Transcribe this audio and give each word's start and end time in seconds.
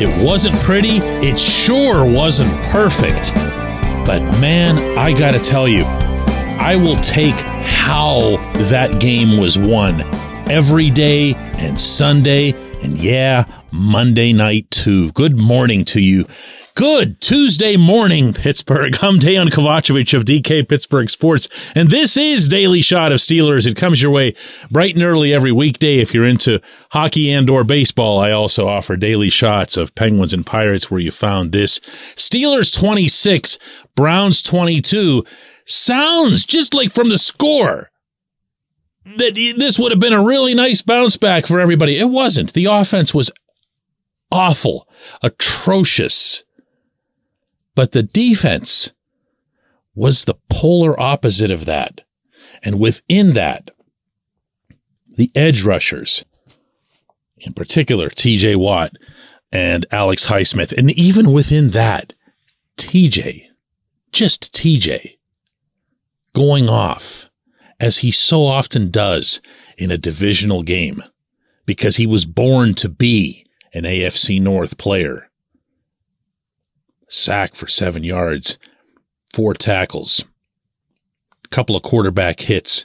It 0.00 0.24
wasn't 0.24 0.54
pretty. 0.60 0.98
It 1.26 1.38
sure 1.38 2.04
wasn't 2.04 2.50
perfect. 2.66 3.34
But 4.06 4.20
man, 4.40 4.98
I 4.98 5.12
gotta 5.12 5.38
tell 5.38 5.68
you, 5.68 5.84
I 6.58 6.76
will 6.76 6.96
take 6.96 7.34
how 7.34 8.36
that 8.70 9.00
game 9.00 9.38
was 9.38 9.58
won 9.58 10.00
every 10.50 10.90
day 10.90 11.34
and 11.34 11.78
Sunday 11.78 12.52
and 12.82 12.98
yeah, 12.98 13.44
Monday 13.72 14.32
night 14.32 14.70
too. 14.70 15.12
Good 15.12 15.36
morning 15.36 15.84
to 15.86 16.00
you. 16.00 16.26
Good 16.74 17.20
Tuesday 17.20 17.76
morning, 17.76 18.32
Pittsburgh. 18.32 18.96
I'm 19.02 19.18
Dejan 19.18 19.48
Kovacevic 19.48 20.16
of 20.16 20.24
DK 20.24 20.68
Pittsburgh 20.68 21.10
Sports, 21.10 21.48
and 21.74 21.90
this 21.90 22.16
is 22.16 22.48
Daily 22.48 22.80
Shot 22.80 23.12
of 23.12 23.18
Steelers. 23.18 23.66
It 23.66 23.76
comes 23.76 24.02
your 24.02 24.10
way 24.10 24.34
bright 24.70 24.94
and 24.94 25.04
early 25.04 25.32
every 25.32 25.52
weekday. 25.52 25.98
If 25.98 26.14
you're 26.14 26.26
into 26.26 26.60
hockey 26.90 27.30
and 27.30 27.48
or 27.50 27.64
baseball, 27.64 28.20
I 28.20 28.32
also 28.32 28.68
offer 28.68 28.96
daily 28.96 29.30
shots 29.30 29.76
of 29.76 29.94
Penguins 29.94 30.32
and 30.32 30.46
Pirates 30.46 30.90
where 30.90 31.00
you 31.00 31.10
found 31.10 31.52
this. 31.52 31.80
Steelers 32.16 32.76
26, 32.76 33.58
Browns 33.94 34.42
22. 34.42 35.24
Sounds 35.66 36.44
just 36.44 36.74
like 36.74 36.92
from 36.92 37.08
the 37.08 37.18
score 37.18 37.90
that 39.16 39.34
this 39.56 39.78
would 39.78 39.92
have 39.92 40.00
been 40.00 40.12
a 40.12 40.22
really 40.22 40.54
nice 40.54 40.82
bounce 40.82 41.16
back 41.16 41.46
for 41.46 41.58
everybody. 41.58 41.98
It 41.98 42.10
wasn't. 42.10 42.52
The 42.52 42.66
offense 42.66 43.14
was 43.14 43.30
awful, 44.30 44.88
atrocious. 45.22 46.44
But 47.74 47.92
the 47.92 48.02
defense 48.02 48.92
was 49.94 50.24
the 50.24 50.36
polar 50.48 50.98
opposite 50.98 51.50
of 51.50 51.64
that. 51.66 52.02
And 52.62 52.78
within 52.78 53.32
that, 53.34 53.70
the 55.08 55.30
edge 55.34 55.64
rushers, 55.64 56.24
in 57.38 57.52
particular, 57.52 58.10
TJ 58.10 58.56
Watt 58.56 58.96
and 59.52 59.86
Alex 59.90 60.28
Highsmith, 60.28 60.72
and 60.76 60.90
even 60.92 61.32
within 61.32 61.70
that, 61.70 62.14
TJ, 62.76 63.46
just 64.12 64.54
TJ, 64.54 65.18
going 66.34 66.68
off 66.68 67.28
as 67.78 67.98
he 67.98 68.10
so 68.10 68.46
often 68.46 68.90
does 68.90 69.40
in 69.76 69.90
a 69.90 69.98
divisional 69.98 70.62
game 70.62 71.02
because 71.66 71.96
he 71.96 72.06
was 72.06 72.26
born 72.26 72.74
to 72.74 72.88
be 72.88 73.44
an 73.72 73.84
AFC 73.84 74.40
North 74.40 74.78
player. 74.78 75.30
Sack 77.08 77.54
for 77.54 77.66
seven 77.66 78.04
yards, 78.04 78.58
four 79.32 79.54
tackles, 79.54 80.24
couple 81.50 81.74
of 81.74 81.82
quarterback 81.82 82.40
hits, 82.40 82.84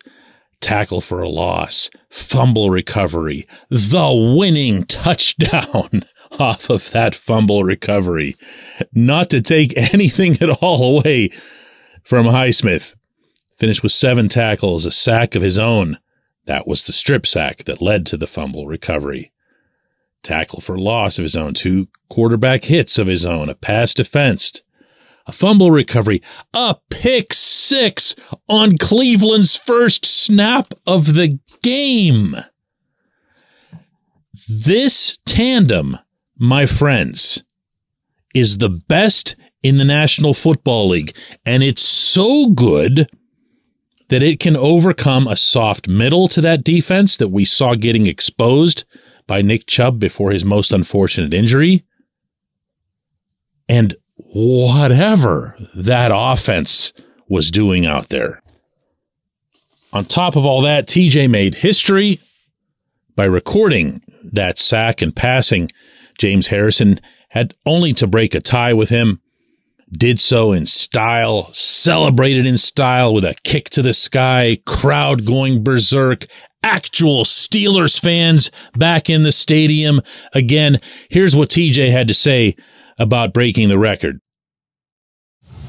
tackle 0.61 1.02
for 1.02 1.22
a 1.22 1.30
loss, 1.30 1.89
fumble 2.09 2.69
recovery, 2.69 3.47
the 3.69 4.36
winning 4.38 4.83
touchdown 4.86 6.03
off 6.39 6.69
of 6.69 6.89
that 6.92 7.14
fumble 7.14 7.64
recovery. 7.64 8.36
Not 8.94 9.30
to 9.30 9.42
take 9.42 9.73
anything 9.94 10.42
at 10.42 10.49
all 10.49 10.99
away 10.99 11.30
from 12.03 12.25
Highsmith 12.25 12.95
finished 13.58 13.83
with 13.83 13.92
seven 13.92 14.27
tackles, 14.30 14.86
a 14.86 14.92
sack 14.92 15.36
of 15.36 15.42
his 15.42 15.58
own. 15.58 15.97
That 16.45 16.67
was 16.67 16.86
the 16.86 16.94
strip 16.94 17.25
sack 17.25 17.64
that 17.66 17.81
led 17.81 18.05
to 18.08 18.17
the 18.17 18.27
fumble 18.27 18.67
recovery. 18.67 19.31
Tackle 20.25 20.59
for 20.59 20.77
loss 20.77 21.17
of 21.19 21.23
his 21.23 21.35
own, 21.35 21.53
two 21.53 21.87
quarterback 22.09 22.65
hits 22.65 22.97
of 22.97 23.07
his 23.07 23.25
own, 23.25 23.47
a 23.47 23.55
pass 23.55 23.93
defensed, 23.93 24.63
a 25.27 25.31
fumble 25.31 25.69
recovery, 25.69 26.21
a 26.53 26.75
pick 26.89 27.33
six 27.33 28.15
on 28.49 28.77
Cleveland's 28.77 29.55
first 29.55 30.05
snap 30.05 30.73
of 30.87 31.13
the 31.13 31.39
game. 31.61 32.35
This 34.49 35.19
tandem, 35.25 35.99
my 36.37 36.65
friends, 36.65 37.43
is 38.33 38.58
the 38.58 38.69
best 38.69 39.35
in 39.61 39.77
the 39.77 39.85
National 39.85 40.33
Football 40.33 40.89
League. 40.89 41.15
And 41.45 41.61
it's 41.61 41.83
so 41.83 42.49
good 42.49 43.09
that 44.09 44.23
it 44.23 44.39
can 44.39 44.55
overcome 44.55 45.27
a 45.27 45.35
soft 45.35 45.87
middle 45.87 46.27
to 46.30 46.41
that 46.41 46.64
defense 46.64 47.15
that 47.17 47.30
we 47.30 47.45
saw 47.45 47.75
getting 47.75 48.05
exposed 48.05 48.85
by 49.27 49.41
Nick 49.41 49.67
Chubb 49.67 49.99
before 49.99 50.31
his 50.31 50.45
most 50.45 50.71
unfortunate 50.71 51.33
injury. 51.33 51.83
And 53.67 53.95
whatever 54.15 55.55
that 55.73 56.11
offense 56.13 56.93
was 57.27 57.52
doing 57.52 57.87
out 57.87 58.09
there. 58.09 58.41
On 59.91 60.05
top 60.05 60.35
of 60.35 60.45
all 60.45 60.61
that, 60.61 60.87
TJ 60.87 61.30
made 61.30 61.55
history 61.55 62.19
by 63.15 63.25
recording 63.25 64.02
that 64.23 64.59
sack 64.59 65.02
and 65.02 65.15
passing. 65.15 65.69
James 66.17 66.47
Harrison 66.47 66.99
had 67.30 67.53
only 67.65 67.93
to 67.93 68.08
break 68.08 68.35
a 68.35 68.41
tie 68.41 68.73
with 68.73 68.89
him 68.89 69.21
did 69.91 70.19
so 70.19 70.52
in 70.52 70.65
style, 70.65 71.49
celebrated 71.53 72.45
in 72.45 72.58
style 72.58 73.14
with 73.14 73.23
a 73.23 73.35
kick 73.43 73.69
to 73.71 73.81
the 73.81 73.93
sky, 73.93 74.58
crowd 74.65 75.25
going 75.25 75.64
berserk, 75.64 76.25
actual 76.65 77.23
Steelers 77.23 77.99
fans 77.99 78.49
back 78.76 79.09
in 79.09 79.21
the 79.21 79.31
stadium. 79.31 80.02
Again, 80.33 80.81
here's 81.09 81.36
what 81.36 81.49
TJ 81.49 81.92
had 81.92 82.08
to 82.08 82.14
say 82.14 82.55
about 82.98 83.33
breaking 83.33 83.70
the 83.70 83.77
record. 83.77 84.20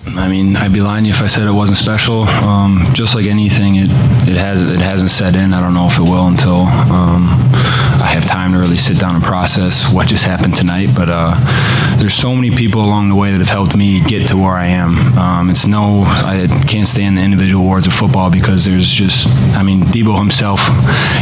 I 0.06 0.28
mean, 0.28 0.56
I'd 0.56 0.72
be 0.72 0.80
lying 0.80 1.04
if 1.06 1.20
I 1.20 1.26
said 1.26 1.46
it 1.46 1.52
wasn't 1.52 1.78
special. 1.78 2.22
Um, 2.22 2.92
just 2.94 3.14
like 3.14 3.26
anything, 3.26 3.76
it 3.76 3.90
it 4.24 4.38
has 4.38 4.62
it 4.62 4.80
hasn't 4.80 5.10
set 5.10 5.34
in. 5.34 5.52
I 5.52 5.60
don't 5.60 5.74
know 5.74 5.88
if 5.90 5.98
it 5.98 6.06
will 6.06 6.28
until 6.28 6.62
um, 6.62 7.26
I 8.06 8.14
have 8.14 8.24
time 8.24 8.52
to 8.52 8.58
really 8.58 8.78
sit 8.78 9.00
down 9.00 9.16
and 9.16 9.24
process 9.24 9.92
what 9.92 10.06
just 10.06 10.22
happened 10.22 10.54
tonight. 10.54 10.94
But 10.94 11.10
uh, 11.10 11.34
there's 11.98 12.14
so 12.14 12.36
many 12.36 12.54
people 12.54 12.80
along 12.86 13.08
the 13.08 13.16
way 13.16 13.32
that 13.32 13.42
have 13.42 13.50
helped 13.50 13.74
me 13.74 13.98
get 13.98 14.28
to 14.28 14.36
where 14.38 14.54
I 14.54 14.78
am. 14.78 14.94
Um, 15.18 15.50
it's 15.50 15.66
no, 15.66 16.06
I 16.06 16.46
can't 16.70 16.86
stand 16.86 17.18
the 17.18 17.22
individual 17.22 17.66
awards 17.66 17.88
of 17.88 17.92
football 17.92 18.30
because 18.30 18.64
there's 18.64 18.86
just, 18.86 19.26
I 19.58 19.66
mean, 19.66 19.82
Deebo 19.90 20.16
himself 20.16 20.62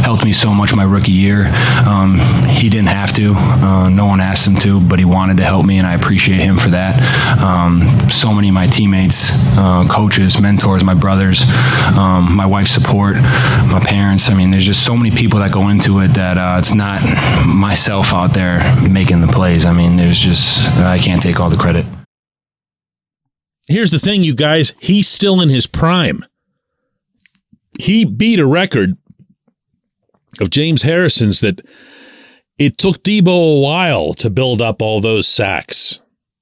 helped 0.05 0.23
me 0.23 0.31
so 0.31 0.53
much 0.53 0.77
my 0.77 0.83
rookie 0.85 1.17
year. 1.17 1.49
Um, 1.49 2.21
he 2.53 2.69
didn't 2.69 2.93
have 2.93 3.15
to. 3.17 3.33
Uh, 3.33 3.89
no 3.89 4.05
one 4.05 4.21
asked 4.21 4.45
him 4.45 4.55
to, 4.61 4.77
but 4.77 4.99
he 4.99 5.05
wanted 5.05 5.37
to 5.37 5.43
help 5.43 5.65
me, 5.65 5.79
and 5.79 5.87
I 5.87 5.95
appreciate 5.95 6.39
him 6.39 6.61
for 6.61 6.69
that. 6.69 7.01
Um, 7.41 8.09
so 8.13 8.29
many 8.29 8.49
of 8.49 8.53
my 8.53 8.67
teammates, 8.67 9.25
uh, 9.57 9.89
coaches, 9.89 10.37
mentors, 10.39 10.83
my 10.83 10.93
brothers, 10.93 11.41
um, 11.41 12.37
my 12.37 12.45
wife's 12.45 12.77
support, 12.77 13.15
my 13.17 13.81
parents. 13.83 14.29
I 14.29 14.35
mean, 14.37 14.51
there's 14.51 14.69
just 14.69 14.85
so 14.85 14.95
many 14.95 15.09
people 15.09 15.39
that 15.39 15.51
go 15.51 15.69
into 15.69 16.05
it 16.05 16.13
that 16.13 16.37
uh, 16.37 16.61
not 16.75 17.01
myself 17.47 18.07
out 18.07 18.33
there 18.33 18.59
making 18.87 19.21
the 19.21 19.27
plays. 19.27 19.65
I 19.65 19.73
mean, 19.73 19.95
there's 19.95 20.19
just 20.19 20.59
I 20.59 20.99
can't 20.99 21.21
take 21.21 21.39
all 21.39 21.49
the 21.49 21.57
credit. 21.57 21.85
Here's 23.67 23.91
the 23.91 23.99
thing, 23.99 24.23
you 24.23 24.35
guys. 24.35 24.73
He's 24.79 25.07
still 25.07 25.41
in 25.41 25.49
his 25.49 25.65
prime. 25.65 26.23
He 27.79 28.05
beat 28.05 28.39
a 28.39 28.45
record 28.45 28.97
of 30.39 30.49
James 30.49 30.83
Harrison's 30.83 31.39
that 31.41 31.61
it 32.57 32.77
took 32.77 33.03
Deebo 33.03 33.57
a 33.57 33.59
while 33.59 34.13
to 34.15 34.29
build 34.29 34.61
up 34.61 34.81
all 34.81 35.01
those 35.01 35.27
sacks. 35.27 35.99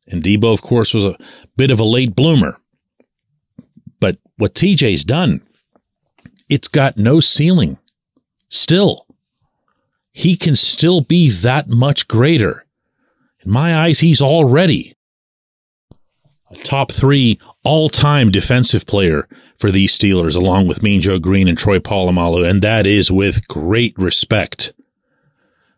And 0.07 0.21
Deebo, 0.21 0.53
of 0.53 0.61
course, 0.61 0.93
was 0.93 1.05
a 1.05 1.17
bit 1.55 1.71
of 1.71 1.79
a 1.79 1.85
late 1.85 2.15
bloomer. 2.15 2.57
But 3.99 4.17
what 4.37 4.53
TJ's 4.53 5.05
done, 5.05 5.41
it's 6.49 6.67
got 6.67 6.97
no 6.97 7.19
ceiling. 7.19 7.77
Still, 8.49 9.07
he 10.13 10.37
can 10.37 10.55
still 10.55 11.01
be 11.01 11.29
that 11.29 11.67
much 11.67 12.07
greater. 12.07 12.65
In 13.43 13.51
my 13.51 13.75
eyes, 13.75 13.99
he's 13.99 14.21
already 14.21 14.95
a 16.51 16.55
top 16.57 16.91
three 16.91 17.39
all 17.63 17.89
time 17.89 18.31
defensive 18.31 18.85
player 18.85 19.27
for 19.57 19.71
these 19.71 19.97
Steelers, 19.97 20.35
along 20.35 20.67
with 20.67 20.83
Mean 20.83 21.01
Joe 21.01 21.19
Greene 21.19 21.47
and 21.47 21.57
Troy 21.57 21.79
Polamalu. 21.79 22.47
And 22.47 22.61
that 22.61 22.85
is 22.85 23.11
with 23.11 23.47
great 23.47 23.97
respect 23.97 24.73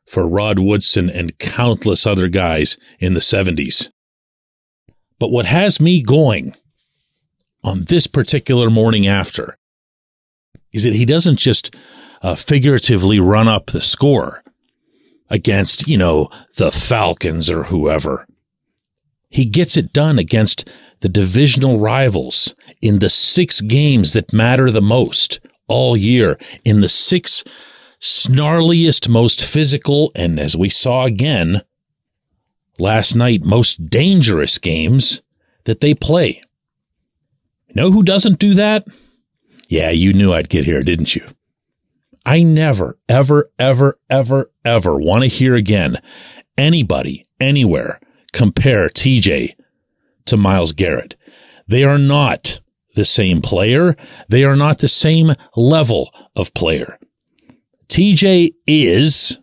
for 0.06 0.28
Rod 0.28 0.60
Woodson 0.60 1.10
and 1.10 1.38
countless 1.40 2.06
other 2.06 2.28
guys 2.28 2.78
in 3.00 3.14
the 3.14 3.20
70s. 3.20 3.90
But 5.18 5.32
what 5.32 5.46
has 5.46 5.80
me 5.80 6.04
going 6.04 6.56
on 7.64 7.86
this 7.86 8.06
particular 8.06 8.70
morning 8.70 9.08
after 9.08 9.58
is 10.74 10.84
that 10.84 10.94
he 10.94 11.06
doesn't 11.06 11.38
just 11.38 11.76
uh, 12.22 12.36
figuratively 12.36 13.20
run 13.20 13.48
up 13.48 13.68
the 13.68 13.82
score 13.82 14.44
against, 15.30 15.88
you 15.88 15.98
know, 15.98 16.30
the 16.58 16.72
Falcons 16.72 17.50
or 17.50 17.66
whoever. 17.66 18.28
He 19.30 19.46
gets 19.46 19.76
it 19.76 19.92
done 19.92 20.18
against 20.20 20.70
the 21.02 21.10
divisional 21.10 21.80
rivals 21.80 22.56
in 22.82 23.00
the 23.00 23.10
six 23.10 23.62
games 23.62 24.14
that 24.14 24.34
matter 24.34 24.72
the 24.72 24.82
most 24.82 25.40
all 25.68 25.98
year, 25.98 26.38
in 26.64 26.82
the 26.82 26.90
six 26.90 27.44
snarliest, 28.00 29.10
most 29.10 29.44
physical, 29.44 30.12
and 30.16 30.40
as 30.40 30.56
we 30.56 30.70
saw 30.70 31.06
again, 31.06 31.64
last 32.78 33.16
night 33.16 33.44
most 33.44 33.90
dangerous 33.90 34.58
games 34.58 35.22
that 35.64 35.82
they 35.82 35.94
play. 35.94 36.42
Know 37.74 37.92
who 37.92 38.04
doesn't 38.04 38.40
do 38.40 38.54
that? 38.54 38.86
Yeah, 39.68 39.90
you 39.90 40.14
knew 40.14 40.34
I'd 40.34 40.50
get 40.50 40.66
here, 40.66 40.84
didn't 40.84 41.16
you? 41.16 41.28
I 42.26 42.44
never, 42.44 42.98
ever, 43.08 43.52
ever, 43.60 44.00
ever, 44.10 44.52
ever 44.64 44.98
want 44.98 45.24
to 45.24 45.28
hear 45.28 45.56
again 45.56 46.02
anybody 46.58 47.26
anywhere 47.40 48.00
compare 48.34 48.90
TJ 48.90 49.56
to 50.26 50.38
Myles 50.38 50.72
Garrett. 50.72 51.16
They 51.68 51.84
are 51.84 51.98
not 51.98 52.62
the 52.96 53.06
same 53.06 53.42
player. 53.42 53.96
They 54.28 54.44
are 54.44 54.56
not 54.56 54.80
the 54.80 54.88
same 54.88 55.34
level 55.56 56.14
of 56.36 56.54
player. 56.54 57.00
TJ 57.88 58.52
is 58.66 59.40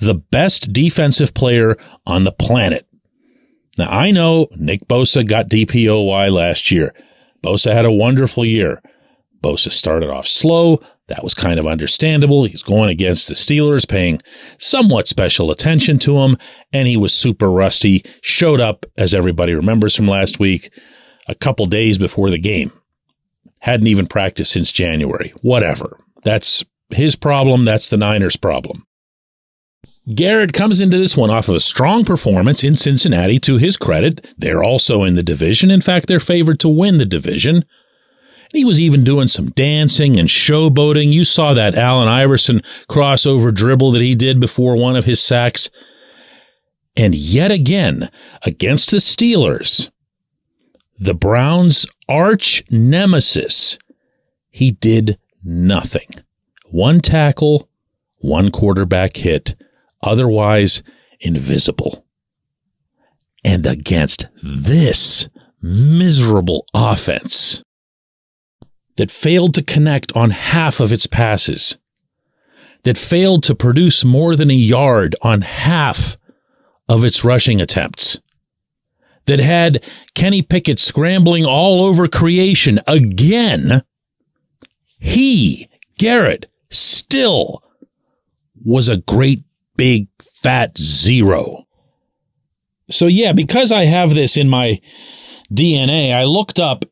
the 0.00 0.14
best 0.14 0.72
defensive 0.72 1.32
player 1.32 1.76
on 2.06 2.24
the 2.24 2.32
planet. 2.32 2.86
Now, 3.78 3.88
I 3.88 4.10
know 4.10 4.48
Nick 4.56 4.80
Bosa 4.86 5.26
got 5.26 5.48
DPOY 5.48 6.30
last 6.30 6.70
year. 6.70 6.92
Bosa 7.42 7.72
had 7.72 7.84
a 7.84 7.92
wonderful 7.92 8.44
year. 8.44 8.82
Bosa 9.42 9.72
started 9.72 10.10
off 10.10 10.26
slow. 10.26 10.80
That 11.12 11.22
was 11.22 11.34
kind 11.34 11.60
of 11.60 11.66
understandable. 11.66 12.44
He's 12.44 12.62
going 12.62 12.88
against 12.88 13.28
the 13.28 13.34
Steelers, 13.34 13.86
paying 13.86 14.22
somewhat 14.56 15.06
special 15.06 15.50
attention 15.50 15.98
to 15.98 16.16
him, 16.20 16.38
and 16.72 16.88
he 16.88 16.96
was 16.96 17.12
super 17.12 17.50
rusty. 17.50 18.02
Showed 18.22 18.62
up, 18.62 18.86
as 18.96 19.12
everybody 19.12 19.52
remembers 19.52 19.94
from 19.94 20.08
last 20.08 20.38
week, 20.38 20.72
a 21.28 21.34
couple 21.34 21.66
days 21.66 21.98
before 21.98 22.30
the 22.30 22.38
game. 22.38 22.72
Hadn't 23.58 23.88
even 23.88 24.06
practiced 24.06 24.52
since 24.52 24.72
January. 24.72 25.34
Whatever. 25.42 25.98
That's 26.22 26.64
his 26.88 27.14
problem. 27.14 27.66
That's 27.66 27.90
the 27.90 27.98
Niners' 27.98 28.38
problem. 28.38 28.86
Garrett 30.14 30.54
comes 30.54 30.80
into 30.80 30.96
this 30.96 31.14
one 31.14 31.28
off 31.28 31.50
of 31.50 31.56
a 31.56 31.60
strong 31.60 32.06
performance 32.06 32.64
in 32.64 32.74
Cincinnati. 32.74 33.38
To 33.40 33.58
his 33.58 33.76
credit, 33.76 34.26
they're 34.38 34.64
also 34.64 35.04
in 35.04 35.14
the 35.14 35.22
division. 35.22 35.70
In 35.70 35.82
fact, 35.82 36.06
they're 36.06 36.18
favored 36.18 36.58
to 36.60 36.70
win 36.70 36.96
the 36.96 37.04
division. 37.04 37.66
He 38.52 38.64
was 38.66 38.78
even 38.78 39.02
doing 39.02 39.28
some 39.28 39.50
dancing 39.50 40.18
and 40.18 40.28
showboating. 40.28 41.12
You 41.12 41.24
saw 41.24 41.54
that 41.54 41.74
Allen 41.74 42.06
Iverson 42.06 42.60
crossover 42.88 43.52
dribble 43.52 43.92
that 43.92 44.02
he 44.02 44.14
did 44.14 44.40
before 44.40 44.76
one 44.76 44.94
of 44.94 45.06
his 45.06 45.20
sacks. 45.20 45.70
And 46.94 47.14
yet 47.14 47.50
again, 47.50 48.10
against 48.42 48.90
the 48.90 48.98
Steelers, 48.98 49.90
the 50.98 51.14
Browns' 51.14 51.86
arch 52.08 52.62
nemesis, 52.70 53.78
he 54.50 54.72
did 54.72 55.18
nothing. 55.42 56.08
One 56.66 57.00
tackle, 57.00 57.70
one 58.18 58.50
quarterback 58.50 59.16
hit, 59.16 59.54
otherwise 60.02 60.82
invisible. 61.20 62.04
And 63.42 63.66
against 63.66 64.26
this 64.42 65.30
miserable 65.62 66.66
offense 66.74 67.64
that 69.02 69.10
failed 69.10 69.52
to 69.52 69.64
connect 69.64 70.16
on 70.16 70.30
half 70.30 70.78
of 70.78 70.92
its 70.92 71.08
passes, 71.08 71.76
that 72.84 72.96
failed 72.96 73.42
to 73.42 73.52
produce 73.52 74.04
more 74.04 74.36
than 74.36 74.48
a 74.48 74.54
yard 74.54 75.16
on 75.22 75.40
half 75.40 76.16
of 76.88 77.02
its 77.02 77.24
rushing 77.24 77.60
attempts, 77.60 78.20
that 79.24 79.40
had 79.40 79.84
Kenny 80.14 80.40
Pickett 80.40 80.78
scrambling 80.78 81.44
all 81.44 81.82
over 81.82 82.06
creation 82.06 82.78
again, 82.86 83.82
he, 85.00 85.68
Garrett, 85.98 86.48
still 86.70 87.64
was 88.64 88.88
a 88.88 88.98
great 88.98 89.42
big 89.76 90.06
fat 90.22 90.78
zero. 90.78 91.64
So, 92.88 93.08
yeah, 93.08 93.32
because 93.32 93.72
I 93.72 93.86
have 93.86 94.14
this 94.14 94.36
in 94.36 94.48
my 94.48 94.80
DNA, 95.52 96.14
I 96.14 96.22
looked 96.22 96.60
up 96.60 96.84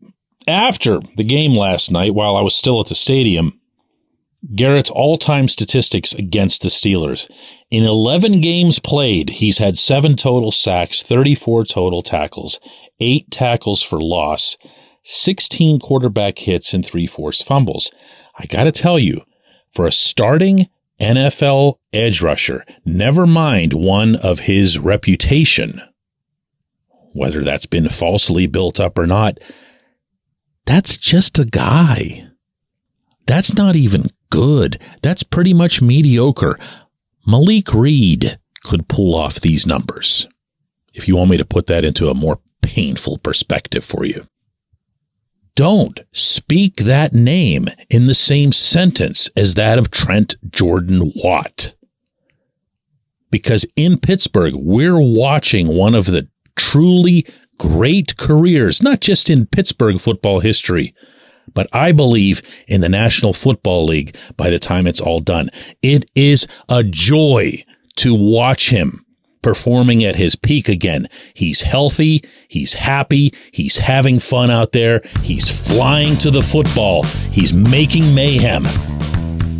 after 0.46 1.00
the 1.16 1.24
game 1.24 1.54
last 1.54 1.90
night 1.90 2.14
while 2.14 2.36
I 2.36 2.42
was 2.42 2.54
still 2.54 2.80
at 2.80 2.88
the 2.88 2.94
stadium. 2.94 3.60
Garrett's 4.54 4.90
all 4.90 5.18
time 5.18 5.48
statistics 5.48 6.14
against 6.14 6.62
the 6.62 6.68
Steelers. 6.68 7.30
In 7.70 7.84
11 7.84 8.40
games 8.40 8.78
played, 8.78 9.30
he's 9.30 9.58
had 9.58 9.78
seven 9.78 10.16
total 10.16 10.50
sacks, 10.50 11.02
34 11.02 11.64
total 11.66 12.02
tackles, 12.02 12.58
eight 13.00 13.30
tackles 13.30 13.82
for 13.82 14.00
loss, 14.00 14.56
16 15.02 15.78
quarterback 15.78 16.38
hits, 16.38 16.72
and 16.72 16.84
three 16.84 17.06
forced 17.06 17.46
fumbles. 17.46 17.92
I 18.38 18.46
got 18.46 18.64
to 18.64 18.72
tell 18.72 18.98
you, 18.98 19.22
for 19.74 19.86
a 19.86 19.92
starting 19.92 20.68
NFL 21.00 21.76
edge 21.92 22.22
rusher, 22.22 22.64
never 22.84 23.26
mind 23.26 23.74
one 23.74 24.16
of 24.16 24.40
his 24.40 24.78
reputation, 24.78 25.82
whether 27.12 27.42
that's 27.42 27.66
been 27.66 27.88
falsely 27.90 28.46
built 28.46 28.80
up 28.80 28.98
or 28.98 29.06
not, 29.06 29.38
that's 30.66 30.96
just 30.96 31.38
a 31.38 31.44
guy. 31.44 32.28
That's 33.26 33.54
not 33.54 33.76
even 33.76 34.06
good. 34.30 34.80
That's 35.02 35.22
pretty 35.22 35.54
much 35.54 35.82
mediocre. 35.82 36.58
Malik 37.26 37.72
Reed 37.74 38.38
could 38.62 38.88
pull 38.88 39.14
off 39.14 39.40
these 39.40 39.66
numbers. 39.66 40.28
If 40.92 41.06
you 41.06 41.16
want 41.16 41.30
me 41.30 41.36
to 41.36 41.44
put 41.44 41.66
that 41.68 41.84
into 41.84 42.08
a 42.08 42.14
more 42.14 42.40
painful 42.62 43.18
perspective 43.18 43.84
for 43.84 44.04
you. 44.04 44.26
Don't 45.54 46.00
speak 46.12 46.76
that 46.76 47.12
name 47.12 47.68
in 47.88 48.06
the 48.06 48.14
same 48.14 48.52
sentence 48.52 49.28
as 49.36 49.54
that 49.54 49.78
of 49.78 49.90
Trent 49.90 50.36
Jordan 50.50 51.12
Watt. 51.16 51.74
Because 53.30 53.66
in 53.76 53.98
Pittsburgh, 53.98 54.54
we're 54.56 55.00
watching 55.00 55.68
one 55.68 55.94
of 55.94 56.06
the 56.06 56.28
truly 56.56 57.26
great 57.60 58.16
careers, 58.16 58.82
not 58.82 59.00
just 59.00 59.28
in 59.28 59.44
Pittsburgh 59.44 60.00
football 60.00 60.40
history, 60.40 60.94
but 61.52 61.68
I 61.74 61.92
believe 61.92 62.40
in 62.66 62.80
the 62.80 62.88
National 62.88 63.34
Football 63.34 63.84
League 63.84 64.16
by 64.38 64.48
the 64.48 64.58
time 64.58 64.86
it's 64.86 65.00
all 65.00 65.20
done. 65.20 65.50
It 65.82 66.10
is 66.14 66.46
a 66.70 66.82
joy 66.82 67.62
to 67.96 68.14
watch 68.14 68.70
him 68.70 69.04
performing 69.42 70.02
at 70.02 70.16
his 70.16 70.36
peak 70.36 70.70
again. 70.70 71.06
He's 71.34 71.60
healthy. 71.60 72.24
He's 72.48 72.72
happy. 72.72 73.34
He's 73.52 73.76
having 73.76 74.20
fun 74.20 74.50
out 74.50 74.72
there. 74.72 75.02
He's 75.22 75.50
flying 75.50 76.16
to 76.18 76.30
the 76.30 76.42
football. 76.42 77.02
He's 77.30 77.52
making 77.52 78.14
mayhem. 78.14 78.64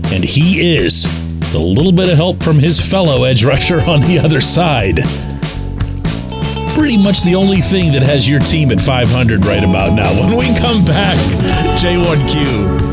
And 0.07 0.25
he 0.25 0.75
is 0.75 1.05
the 1.53 1.61
little 1.61 1.93
bit 1.93 2.09
of 2.09 2.17
help 2.17 2.43
from 2.43 2.59
his 2.59 2.81
fellow 2.81 3.25
edge 3.25 3.45
rusher 3.45 3.83
on 3.83 4.01
the 4.01 4.19
other 4.19 4.41
side. 4.41 5.01
Pretty 6.81 6.97
much 6.97 7.23
the 7.25 7.35
only 7.35 7.61
thing 7.61 7.93
that 7.93 8.03
has 8.03 8.27
your 8.27 8.41
team 8.41 8.71
at 8.73 8.81
500 8.81 9.45
right 9.45 9.63
about 9.63 9.93
now. 9.93 10.19
When 10.19 10.35
we 10.35 10.47
come 10.59 10.83
back, 10.83 11.15
J1Q. 11.79 12.89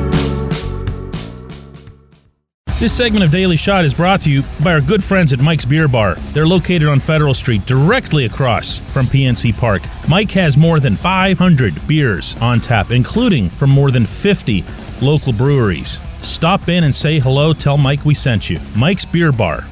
This 2.79 2.91
segment 2.91 3.23
of 3.23 3.31
Daily 3.31 3.55
Shot 3.55 3.85
is 3.85 3.93
brought 3.93 4.21
to 4.23 4.29
you 4.29 4.43
by 4.61 4.73
our 4.73 4.81
good 4.81 5.01
friends 5.01 5.31
at 5.31 5.39
Mike's 5.39 5.63
Beer 5.63 5.87
Bar. 5.87 6.15
They're 6.33 6.45
located 6.45 6.89
on 6.89 6.99
Federal 6.99 7.33
Street, 7.33 7.65
directly 7.65 8.25
across 8.25 8.79
from 8.79 9.05
PNC 9.05 9.57
Park. 9.57 9.83
Mike 10.09 10.31
has 10.31 10.57
more 10.57 10.81
than 10.81 10.97
500 10.97 11.87
beers 11.87 12.35
on 12.41 12.59
tap, 12.59 12.91
including 12.91 13.49
from 13.49 13.69
more 13.69 13.91
than 13.91 14.05
50 14.05 14.65
local 15.01 15.31
breweries. 15.31 15.97
Stop 16.23 16.67
in 16.67 16.83
and 16.83 16.93
say 16.93 17.19
hello. 17.19 17.53
Tell 17.53 17.77
Mike 17.77 18.03
we 18.03 18.15
sent 18.15 18.49
you. 18.49 18.59
Mike's 18.75 19.05
Beer 19.05 19.31
Bar. 19.31 19.65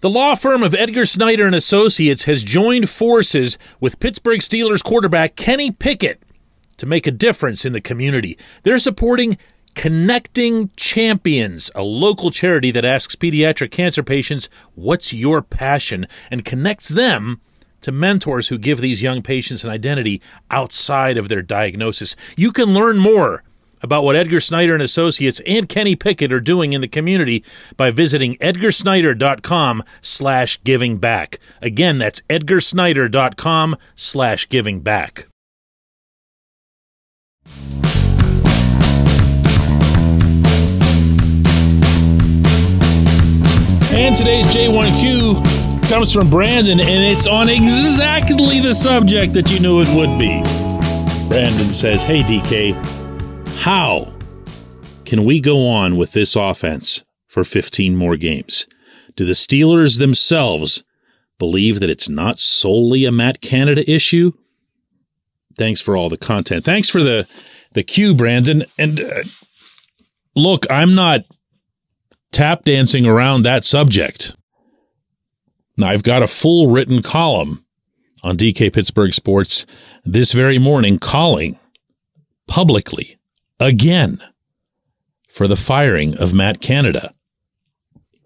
The 0.00 0.08
law 0.08 0.34
firm 0.34 0.62
of 0.62 0.74
Edgar 0.74 1.04
Snyder 1.04 1.44
and 1.44 1.54
Associates 1.54 2.22
has 2.22 2.42
joined 2.42 2.88
forces 2.88 3.58
with 3.80 4.00
Pittsburgh 4.00 4.40
Steelers 4.40 4.82
quarterback 4.82 5.36
Kenny 5.36 5.70
Pickett 5.70 6.22
to 6.78 6.86
make 6.86 7.06
a 7.06 7.10
difference 7.10 7.66
in 7.66 7.74
the 7.74 7.82
community. 7.82 8.38
They're 8.62 8.78
supporting 8.78 9.36
Connecting 9.74 10.70
Champions, 10.74 11.70
a 11.74 11.82
local 11.82 12.30
charity 12.30 12.70
that 12.70 12.84
asks 12.84 13.14
pediatric 13.14 13.70
cancer 13.72 14.02
patients, 14.02 14.48
What's 14.74 15.12
your 15.12 15.42
passion? 15.42 16.06
and 16.30 16.46
connects 16.46 16.88
them 16.88 17.42
to 17.82 17.92
mentors 17.92 18.48
who 18.48 18.56
give 18.56 18.80
these 18.80 19.02
young 19.02 19.20
patients 19.20 19.64
an 19.64 19.70
identity 19.70 20.22
outside 20.50 21.18
of 21.18 21.28
their 21.28 21.42
diagnosis. 21.42 22.16
You 22.38 22.52
can 22.52 22.72
learn 22.72 22.96
more 22.96 23.42
about 23.82 24.04
what 24.04 24.16
Edgar 24.16 24.40
Snyder 24.40 24.74
and 24.74 24.82
Associates 24.82 25.40
and 25.46 25.68
Kenny 25.68 25.96
Pickett 25.96 26.32
are 26.32 26.40
doing 26.40 26.72
in 26.72 26.80
the 26.80 26.88
community 26.88 27.44
by 27.76 27.90
visiting 27.90 28.36
edgarsnyder.com 28.36 29.82
slash 30.00 30.62
giving 30.64 30.98
back. 30.98 31.38
Again, 31.62 31.98
that's 31.98 32.20
edgarsnyder.com 32.22 33.76
slash 33.96 34.48
giving 34.48 34.80
back. 34.80 35.26
And 43.92 44.14
today's 44.14 44.46
J1Q 44.46 45.88
comes 45.88 46.12
from 46.12 46.30
Brandon, 46.30 46.78
and 46.78 47.04
it's 47.12 47.26
on 47.26 47.48
exactly 47.48 48.60
the 48.60 48.72
subject 48.72 49.34
that 49.34 49.50
you 49.50 49.58
knew 49.58 49.80
it 49.82 49.88
would 49.88 50.16
be. 50.16 50.40
Brandon 51.28 51.72
says, 51.72 52.04
Hey, 52.04 52.22
DK, 52.22 52.74
how 53.60 54.10
can 55.04 55.22
we 55.22 55.38
go 55.38 55.68
on 55.68 55.98
with 55.98 56.12
this 56.12 56.34
offense 56.34 57.04
for 57.28 57.44
15 57.44 57.94
more 57.94 58.16
games? 58.16 58.66
Do 59.16 59.26
the 59.26 59.34
Steelers 59.34 59.98
themselves 59.98 60.82
believe 61.38 61.78
that 61.80 61.90
it's 61.90 62.08
not 62.08 62.38
solely 62.38 63.04
a 63.04 63.12
Matt 63.12 63.42
Canada 63.42 63.88
issue? 63.90 64.32
Thanks 65.58 65.82
for 65.82 65.94
all 65.94 66.08
the 66.08 66.16
content. 66.16 66.64
Thanks 66.64 66.88
for 66.88 67.02
the 67.02 67.28
the 67.74 67.82
cue, 67.82 68.14
Brandon. 68.14 68.64
And 68.78 68.98
uh, 68.98 69.24
look, 70.34 70.64
I'm 70.70 70.94
not 70.94 71.26
tap 72.32 72.64
dancing 72.64 73.04
around 73.04 73.42
that 73.42 73.64
subject. 73.64 74.34
Now, 75.76 75.90
I've 75.90 76.02
got 76.02 76.22
a 76.22 76.26
full 76.26 76.70
written 76.70 77.02
column 77.02 77.66
on 78.22 78.38
DK 78.38 78.72
Pittsburgh 78.72 79.12
Sports 79.12 79.66
this 80.02 80.32
very 80.32 80.58
morning 80.58 80.98
calling 80.98 81.58
publicly 82.46 83.19
again 83.60 84.20
for 85.30 85.46
the 85.46 85.56
firing 85.56 86.16
of 86.16 86.34
Matt 86.34 86.60
Canada. 86.60 87.14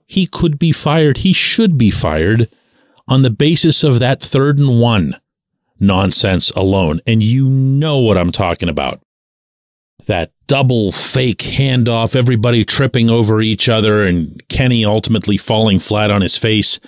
He 0.07 0.26
could 0.26 0.59
be 0.59 0.73
fired. 0.73 1.19
He 1.19 1.33
should 1.33 1.76
be 1.76 1.91
fired 1.91 2.49
on 3.09 3.23
the 3.23 3.31
basis 3.31 3.85
of 3.85 3.99
that 3.99 4.23
third 4.23 4.59
and 4.59 4.81
one 4.81 5.21
nonsense 5.81 6.50
alone. 6.53 7.00
And 7.07 7.23
you 7.23 7.49
know 7.49 7.99
what 7.99 8.17
I'm 8.17 8.33
talking 8.33 8.69
about. 8.69 9.00
That 10.07 10.33
double 10.47 10.93
fake 10.93 11.38
handoff, 11.38 12.14
everybody 12.14 12.64
tripping 12.64 13.11
over 13.11 13.41
each 13.41 13.69
other, 13.69 14.05
and 14.05 14.43
Kenny 14.49 14.85
ultimately 14.85 15.37
falling 15.37 15.79
flat 15.79 16.11
on 16.11 16.21
his 16.21 16.37
face. 16.37 16.79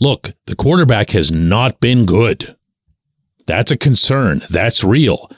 Look, 0.00 0.32
the 0.46 0.56
quarterback 0.56 1.10
has 1.10 1.30
not 1.30 1.78
been 1.80 2.06
good. 2.06 2.56
That's 3.46 3.70
a 3.70 3.76
concern. 3.76 4.42
That's 4.48 4.82
real. 4.82 5.30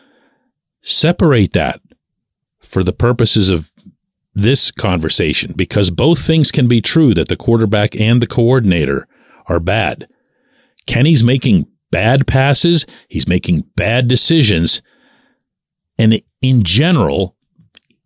Separate 0.83 1.53
that 1.55 1.81
for 2.65 2.83
the 2.83 2.93
purposes 2.93 3.51
of 3.51 3.71
this 4.35 4.71
conversation 4.71 5.53
because 5.55 5.91
both 5.91 6.19
things 6.19 6.51
can 6.51 6.67
be 6.67 6.81
true 6.81 7.15
that 7.15 7.29
the 7.29 7.37
quarterback 7.37 7.95
and 7.97 8.21
the 8.21 8.27
coordinator 8.27 9.07
are 9.47 9.61
bad. 9.61 10.09
Kenny's 10.87 11.23
making 11.23 11.67
bad 11.91 12.27
passes, 12.27 12.85
he's 13.09 13.29
making 13.29 13.61
bad 13.77 14.09
decisions, 14.09 14.83
and 15.97 16.21
in 16.43 16.65
general, 16.65 17.37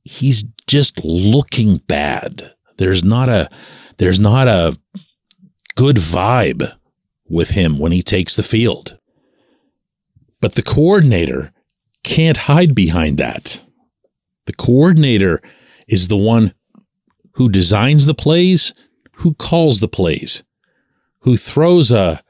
he's 0.04 0.44
just 0.66 1.02
looking 1.02 1.78
bad. 1.78 2.52
There's 2.76 3.02
not 3.02 3.28
a 3.28 3.48
there's 3.96 4.20
not 4.20 4.46
a 4.46 4.78
good 5.74 5.96
vibe 5.96 6.72
with 7.28 7.50
him 7.50 7.78
when 7.78 7.92
he 7.92 8.02
takes 8.02 8.36
the 8.36 8.42
field. 8.42 8.98
But 10.40 10.54
the 10.54 10.62
coordinator 10.62 11.52
can't 12.04 12.36
hide 12.36 12.74
behind 12.74 13.18
that. 13.18 13.62
The 14.48 14.54
coordinator 14.54 15.42
is 15.86 16.08
the 16.08 16.16
one 16.16 16.54
who 17.32 17.50
designs 17.50 18.06
the 18.06 18.14
plays, 18.14 18.72
who 19.16 19.34
calls 19.34 19.80
the 19.80 19.88
plays, 19.88 20.42
who 21.18 21.36
throws 21.36 21.92
a 21.92 22.22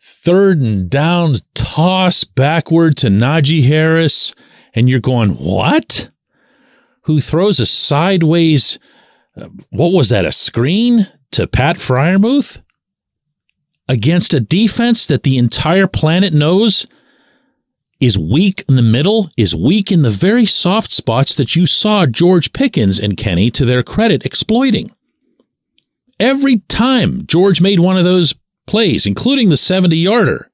third 0.00 0.62
and 0.62 0.88
down 0.88 1.34
toss 1.54 2.24
backward 2.24 2.96
to 2.96 3.08
Najee 3.08 3.66
Harris, 3.66 4.34
and 4.72 4.88
you're 4.88 4.98
going, 4.98 5.32
what? 5.32 6.08
Who 7.02 7.20
throws 7.20 7.60
a 7.60 7.66
sideways, 7.66 8.78
uh, 9.36 9.48
what 9.68 9.92
was 9.92 10.08
that, 10.08 10.24
a 10.24 10.32
screen 10.32 11.06
to 11.32 11.46
Pat 11.46 11.76
Freiermuth? 11.76 12.62
Against 13.86 14.32
a 14.32 14.40
defense 14.40 15.06
that 15.06 15.22
the 15.22 15.36
entire 15.36 15.86
planet 15.86 16.32
knows 16.32 16.86
is 18.00 18.18
weak 18.18 18.64
in 18.68 18.76
the 18.76 18.82
middle, 18.82 19.30
is 19.36 19.54
weak 19.54 19.90
in 19.90 20.02
the 20.02 20.10
very 20.10 20.46
soft 20.46 20.92
spots 20.92 21.34
that 21.34 21.56
you 21.56 21.66
saw 21.66 22.06
George 22.06 22.52
Pickens 22.52 23.00
and 23.00 23.16
Kenny, 23.16 23.50
to 23.50 23.64
their 23.64 23.82
credit, 23.82 24.24
exploiting. 24.24 24.92
Every 26.20 26.58
time 26.68 27.26
George 27.26 27.60
made 27.60 27.80
one 27.80 27.96
of 27.96 28.04
those 28.04 28.34
plays, 28.66 29.06
including 29.06 29.48
the 29.48 29.56
70 29.56 29.96
yarder, 29.96 30.50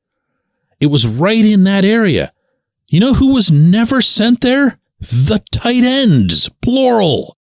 it 0.80 0.86
was 0.86 1.06
right 1.06 1.44
in 1.44 1.64
that 1.64 1.84
area. 1.84 2.32
You 2.88 3.00
know 3.00 3.14
who 3.14 3.34
was 3.34 3.50
never 3.50 4.00
sent 4.00 4.40
there? 4.40 4.78
The 5.00 5.42
tight 5.50 5.84
ends, 5.84 6.48
plural. 6.62 7.36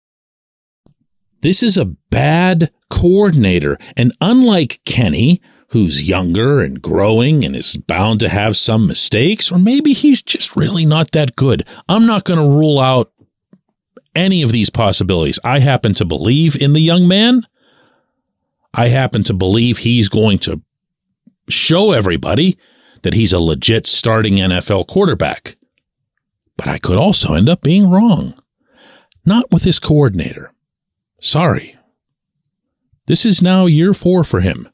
This 1.42 1.62
is 1.62 1.76
a 1.76 1.96
bad 2.10 2.70
coordinator. 2.90 3.78
And 3.96 4.12
unlike 4.20 4.80
Kenny, 4.84 5.40
who's 5.70 6.08
younger 6.08 6.60
and 6.60 6.82
growing 6.82 7.44
and 7.44 7.54
is 7.54 7.76
bound 7.76 8.20
to 8.20 8.28
have 8.28 8.56
some 8.56 8.86
mistakes, 8.86 9.52
or 9.52 9.58
maybe 9.58 9.92
he's 9.92 10.22
just 10.22 10.56
really 10.56 10.84
not 10.84 11.12
that 11.12 11.36
good. 11.36 11.66
I'm 11.88 12.06
not 12.06 12.24
going 12.24 12.40
to 12.40 12.58
rule 12.58 12.80
out 12.80 13.12
any 14.14 14.42
of 14.42 14.50
these 14.50 14.70
possibilities. 14.70 15.38
I 15.44 15.60
happen 15.60 15.94
to 15.94 16.04
believe 16.04 16.60
in 16.60 16.72
the 16.72 16.80
young 16.80 17.06
man. 17.06 17.46
I 18.74 18.88
happen 18.88 19.22
to 19.24 19.32
believe 19.32 19.78
he's 19.78 20.08
going 20.08 20.38
to 20.40 20.60
show 21.48 21.92
everybody 21.92 22.58
that 23.02 23.14
he's 23.14 23.32
a 23.32 23.38
legit 23.40 23.86
starting 23.86 24.34
NFL 24.34 24.88
quarterback. 24.88 25.56
But 26.56 26.68
I 26.68 26.78
could 26.78 26.98
also 26.98 27.34
end 27.34 27.48
up 27.48 27.62
being 27.62 27.88
wrong. 27.90 28.34
Not 29.24 29.50
with 29.52 29.64
his 29.64 29.78
coordinator. 29.78 30.52
Sorry. 31.20 31.76
This 33.06 33.24
is 33.24 33.40
now 33.40 33.66
year 33.66 33.94
four 33.94 34.24
for 34.24 34.40
him. 34.40 34.68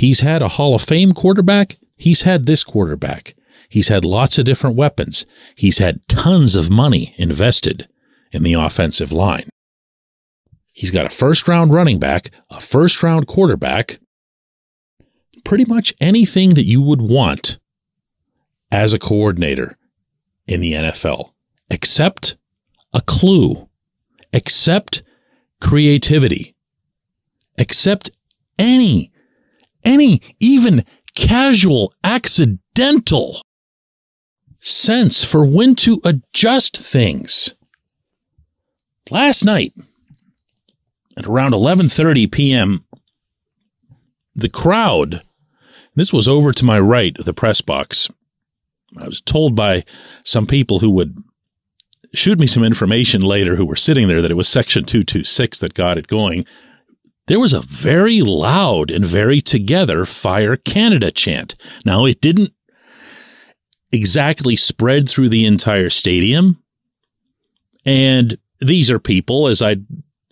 He's 0.00 0.20
had 0.20 0.40
a 0.40 0.48
Hall 0.48 0.74
of 0.74 0.80
Fame 0.80 1.12
quarterback. 1.12 1.76
He's 1.94 2.22
had 2.22 2.46
this 2.46 2.64
quarterback. 2.64 3.34
He's 3.68 3.88
had 3.88 4.02
lots 4.02 4.38
of 4.38 4.46
different 4.46 4.74
weapons. 4.74 5.26
He's 5.54 5.76
had 5.76 6.00
tons 6.08 6.56
of 6.56 6.70
money 6.70 7.14
invested 7.18 7.86
in 8.32 8.42
the 8.42 8.54
offensive 8.54 9.12
line. 9.12 9.50
He's 10.72 10.90
got 10.90 11.04
a 11.04 11.10
first 11.10 11.46
round 11.46 11.74
running 11.74 11.98
back, 11.98 12.30
a 12.48 12.60
first 12.60 13.02
round 13.02 13.26
quarterback, 13.26 14.00
pretty 15.44 15.66
much 15.66 15.92
anything 16.00 16.54
that 16.54 16.64
you 16.64 16.80
would 16.80 17.02
want 17.02 17.58
as 18.70 18.94
a 18.94 18.98
coordinator 18.98 19.76
in 20.46 20.62
the 20.62 20.72
NFL, 20.72 21.32
except 21.68 22.38
a 22.94 23.02
clue, 23.02 23.68
except 24.32 25.02
creativity, 25.60 26.54
except 27.58 28.10
any 28.58 29.12
any 29.84 30.20
even 30.38 30.84
casual, 31.14 31.92
accidental 32.04 33.42
sense 34.58 35.24
for 35.24 35.44
when 35.44 35.74
to 35.74 36.00
adjust 36.04 36.76
things. 36.76 37.54
Last 39.10 39.44
night, 39.44 39.72
at 41.16 41.26
around 41.26 41.52
11:30 41.52 42.30
p.m., 42.30 42.84
the 44.34 44.48
crowd, 44.48 45.22
this 45.94 46.12
was 46.12 46.28
over 46.28 46.52
to 46.52 46.64
my 46.64 46.78
right 46.78 47.18
of 47.18 47.24
the 47.24 47.34
press 47.34 47.60
box. 47.60 48.08
I 49.00 49.06
was 49.06 49.20
told 49.20 49.54
by 49.54 49.84
some 50.24 50.46
people 50.46 50.80
who 50.80 50.90
would 50.90 51.16
shoot 52.12 52.38
me 52.38 52.46
some 52.46 52.64
information 52.64 53.20
later 53.20 53.56
who 53.56 53.66
were 53.66 53.76
sitting 53.76 54.08
there 54.08 54.20
that 54.22 54.30
it 54.30 54.36
was 54.36 54.48
section 54.48 54.84
226 54.84 55.58
that 55.60 55.74
got 55.74 55.98
it 55.98 56.06
going 56.06 56.44
there 57.30 57.38
was 57.38 57.52
a 57.52 57.60
very 57.60 58.22
loud 58.22 58.90
and 58.90 59.04
very 59.04 59.40
together 59.40 60.04
Fire 60.04 60.56
Canada 60.56 61.12
chant. 61.12 61.54
Now, 61.84 62.04
it 62.04 62.20
didn't 62.20 62.52
exactly 63.92 64.56
spread 64.56 65.08
through 65.08 65.28
the 65.28 65.46
entire 65.46 65.90
stadium. 65.90 66.60
And 67.86 68.36
these 68.58 68.90
are 68.90 68.98
people, 68.98 69.46
as 69.46 69.62
I 69.62 69.76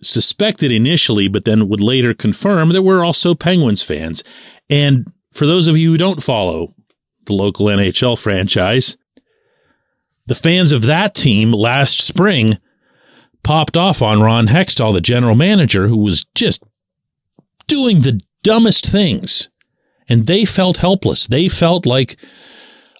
suspected 0.01 0.73
initially, 0.73 1.29
but 1.29 1.45
then 1.45 1.69
would 1.69 1.79
later 1.79 2.13
confirm, 2.13 2.67
that 2.69 2.81
were 2.81 3.05
also 3.05 3.33
Penguins 3.33 3.81
fans. 3.81 4.21
And 4.69 5.09
for 5.31 5.45
those 5.45 5.69
of 5.69 5.77
you 5.77 5.91
who 5.91 5.97
don't 5.97 6.21
follow 6.21 6.75
the 7.27 7.33
local 7.33 7.67
NHL 7.67 8.19
franchise, 8.19 8.97
the 10.25 10.35
fans 10.35 10.73
of 10.73 10.81
that 10.81 11.15
team 11.15 11.53
last 11.53 12.01
spring 12.01 12.57
popped 13.41 13.77
off 13.77 14.01
on 14.01 14.21
Ron 14.21 14.47
Hextall, 14.47 14.91
the 14.91 14.99
general 14.99 15.35
manager, 15.35 15.87
who 15.87 15.97
was 15.97 16.25
just 16.35 16.61
doing 17.69 18.01
the 18.01 18.19
dumbest 18.43 18.85
things. 18.85 19.49
And 20.07 20.25
they 20.25 20.43
felt 20.43 20.77
helpless. 20.77 21.27
They 21.27 21.47
felt 21.47 21.85
like 21.85 22.17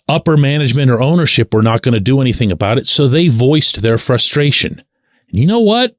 upper 0.07 0.38
management 0.38 0.91
or 0.91 1.01
ownership 1.01 1.53
were 1.53 1.61
not 1.61 1.81
going 1.81 1.93
to 1.93 1.99
do 1.99 2.21
anything 2.21 2.51
about 2.51 2.77
it. 2.77 2.88
So 2.88 3.07
they 3.07 3.27
voiced 3.27 3.81
their 3.81 3.97
frustration. 3.97 4.83
And 5.29 5.39
you 5.39 5.45
know 5.45 5.59
what? 5.59 5.95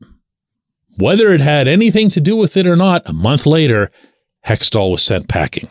Whether 0.97 1.33
it 1.33 1.41
had 1.41 1.69
anything 1.69 2.09
to 2.11 2.21
do 2.21 2.37
with 2.37 2.57
it 2.57 2.67
or 2.67 2.77
not, 2.77 3.03
a 3.07 3.13
month 3.13 3.47
later, 3.47 3.91
Hextall 4.47 4.93
was 4.93 5.03
sent 5.03 5.29
packing. 5.29 5.69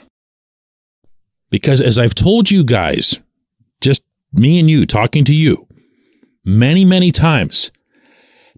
Because 1.49 1.81
as 1.81 1.97
I've 1.97 2.15
told 2.15 2.51
you 2.51 2.63
guys, 2.63 3.19
just 3.81 4.03
me 4.31 4.59
and 4.59 4.69
you 4.69 4.85
talking 4.85 5.25
to 5.25 5.33
you 5.33 5.67
many, 6.45 6.85
many 6.85 7.11
times, 7.11 7.71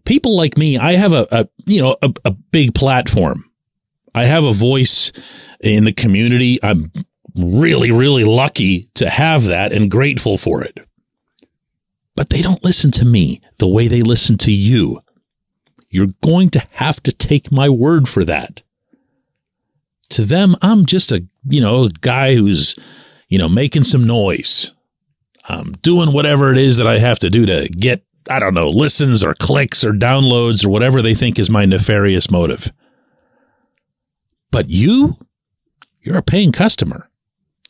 people 0.06 0.36
like 0.36 0.58
me, 0.58 0.78
I 0.78 0.96
have 0.96 1.14
a, 1.14 1.28
a 1.32 1.48
you 1.66 1.82
know, 1.82 1.96
a, 2.02 2.12
a 2.26 2.32
big 2.32 2.76
platform. 2.76 3.46
I 4.14 4.26
have 4.26 4.44
a 4.44 4.54
voice 4.54 5.12
in 5.60 5.86
the 5.86 5.94
community. 5.94 6.60
I'm 6.64 6.92
really, 7.36 7.92
really 7.92 8.24
lucky 8.24 8.90
to 8.96 9.10
have 9.10 9.46
that 9.46 9.72
and 9.72 9.90
grateful 9.90 10.38
for 10.38 10.64
it. 10.64 10.80
But 12.16 12.30
they 12.30 12.42
don't 12.42 12.64
listen 12.64 12.92
to 12.92 13.06
me 13.06 13.42
the 13.58 13.68
way 13.68 13.88
they 13.88 14.02
listen 14.02 14.38
to 14.40 14.52
you. 14.52 15.02
You're 15.90 16.14
going 16.22 16.50
to 16.52 16.66
have 16.72 17.02
to 17.04 17.12
take 17.12 17.52
my 17.52 17.70
word 17.70 18.08
for 18.10 18.24
that. 18.26 18.64
To 20.10 20.26
them, 20.26 20.56
I'm 20.62 20.86
just 20.86 21.12
a, 21.12 21.26
you 21.48 21.62
know, 21.62 21.86
a 21.86 21.90
guy 21.90 22.36
who's, 22.36 22.76
you 23.30 23.38
know, 23.38 23.48
making 23.48 23.86
some 23.86 24.06
noise. 24.06 24.74
I'm 25.46 25.74
doing 25.82 26.14
whatever 26.14 26.52
it 26.52 26.58
is 26.58 26.78
that 26.78 26.88
I 26.88 27.00
have 27.00 27.20
to 27.20 27.30
do 27.30 27.46
to 27.46 27.70
get, 27.70 28.04
I 28.30 28.40
don't 28.40 28.54
know, 28.54 28.70
listens 28.70 29.24
or 29.24 29.34
clicks 29.34 29.84
or 29.84 29.94
downloads 29.94 30.66
or 30.66 30.70
whatever 30.70 31.02
they 31.02 31.14
think 31.14 31.40
is 31.40 31.50
my 31.50 31.66
nefarious 31.66 32.30
motive. 32.30 32.72
But 34.52 34.70
you, 34.70 35.18
You're 36.02 36.18
a 36.18 36.24
paying 36.24 36.52
customer. 36.52 37.10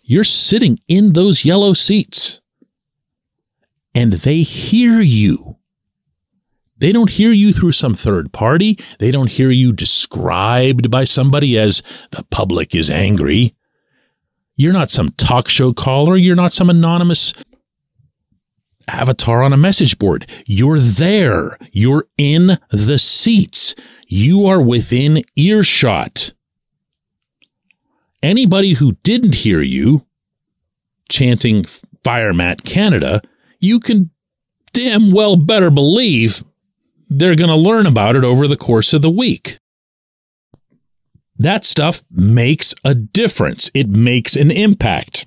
You're 0.04 0.24
sitting 0.24 0.80
in 0.88 1.14
those 1.14 1.46
yellow 1.46 1.74
seats 1.74 2.42
and 3.94 4.14
they 4.14 4.42
hear 4.42 5.02
you. 5.02 5.58
They 6.78 6.92
don't 6.92 7.10
hear 7.10 7.32
you 7.32 7.54
through 7.54 7.74
some 7.74 7.94
third 7.94 8.32
party. 8.34 8.80
They 9.00 9.12
don't 9.12 9.30
hear 9.30 9.52
you 9.52 9.72
described 9.74 10.90
by 10.90 11.04
somebody 11.04 11.60
as 11.60 11.84
the 12.12 12.24
public 12.32 12.74
is 12.74 12.90
angry. 12.90 13.54
You're 14.56 14.74
not 14.74 14.90
some 14.90 15.10
talk 15.12 15.48
show 15.48 15.74
caller. 15.74 16.16
You're 16.18 16.36
not 16.36 16.54
some 16.54 16.70
anonymous 16.70 17.34
avatar 18.88 19.44
on 19.44 19.54
a 19.54 19.58
message 19.58 20.00
board. 20.00 20.28
You're 20.46 20.80
there. 20.80 21.58
You're 21.72 22.06
in 22.18 22.58
the 22.72 22.98
seats. 22.98 23.76
You 24.08 24.46
are 24.46 24.62
within 24.62 25.24
earshot. 25.36 26.34
Anybody 28.24 28.74
who 28.74 28.94
didn't 29.04 29.36
hear 29.36 29.62
you 29.62 30.06
chanting 31.10 31.66
Fire 32.04 32.34
Matt 32.34 32.64
Canada, 32.64 33.22
you 33.60 33.80
can 33.80 34.12
damn 34.74 35.12
well 35.12 35.36
better 35.36 35.70
believe 35.70 36.44
they're 37.10 37.36
going 37.36 37.50
to 37.50 37.56
learn 37.56 37.86
about 37.86 38.16
it 38.16 38.24
over 38.24 38.48
the 38.48 38.58
course 38.58 38.94
of 38.94 39.02
the 39.02 39.10
week. 39.10 39.58
That 41.38 41.66
stuff 41.66 42.04
makes 42.12 42.76
a 42.84 42.94
difference. 42.94 43.72
It 43.74 43.90
makes 43.90 44.36
an 44.36 44.52
impact. 44.52 45.26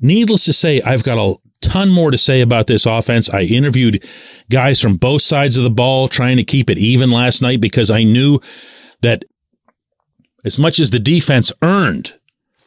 Needless 0.00 0.44
to 0.46 0.52
say, 0.52 0.80
I've 0.82 1.04
got 1.04 1.18
a 1.18 1.36
ton 1.60 1.90
more 1.90 2.10
to 2.10 2.18
say 2.18 2.40
about 2.40 2.66
this 2.66 2.86
offense. 2.86 3.30
I 3.30 3.42
interviewed 3.42 4.04
guys 4.50 4.80
from 4.80 4.96
both 4.96 5.22
sides 5.22 5.56
of 5.56 5.64
the 5.64 5.70
ball 5.70 6.08
trying 6.08 6.38
to 6.38 6.44
keep 6.44 6.70
it 6.70 6.78
even 6.78 7.10
last 7.10 7.42
night 7.42 7.60
because 7.60 7.90
I 7.90 8.02
knew 8.02 8.40
that 9.02 9.24
as 10.44 10.58
much 10.58 10.78
as 10.78 10.90
the 10.90 10.98
defense 10.98 11.52
earned 11.62 12.14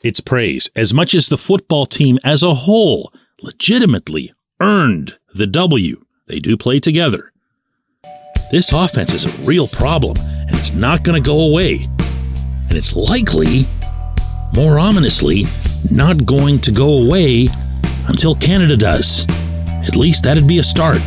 its 0.04 0.20
praise, 0.20 0.70
as 0.76 0.94
much 0.94 1.14
as 1.14 1.28
the 1.28 1.38
football 1.38 1.86
team 1.86 2.18
as 2.24 2.44
a 2.44 2.54
whole 2.54 3.14
legitimately 3.42 4.34
earned 4.60 5.18
the 5.34 5.48
W, 5.48 6.04
they 6.28 6.40
do 6.40 6.58
play 6.58 6.80
together. 6.80 7.32
This 8.52 8.72
offense 8.72 9.14
is 9.14 9.26
a 9.26 9.46
real 9.48 9.68
problem, 9.68 10.16
and 10.18 10.56
it's 10.56 10.74
not 10.74 11.04
going 11.04 11.22
to 11.22 11.26
go 11.26 11.42
away. 11.42 11.88
And 12.64 12.74
it's 12.74 12.96
likely, 12.96 13.66
more 14.56 14.80
ominously, 14.80 15.46
not 15.92 16.26
going 16.26 16.60
to 16.62 16.72
go 16.72 17.04
away 17.04 17.48
until 18.08 18.36
Canada 18.36 18.78
does. 18.78 19.26
At 19.86 19.96
least 19.96 20.24
that'd 20.24 20.48
be 20.48 20.60
a 20.60 20.64
start. 20.64 21.02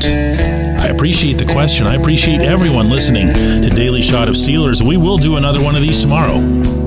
I 0.81 0.87
appreciate 0.87 1.37
the 1.37 1.45
question. 1.45 1.87
I 1.87 1.97
appreciate 1.97 2.41
everyone 2.41 2.89
listening 2.89 3.35
to 3.35 3.69
Daily 3.69 4.01
Shot 4.01 4.29
of 4.29 4.35
Steelers. 4.35 4.81
We 4.81 4.97
will 4.97 5.19
do 5.19 5.37
another 5.37 5.63
one 5.63 5.75
of 5.77 5.83
these 5.83 6.01
tomorrow. 6.01 6.80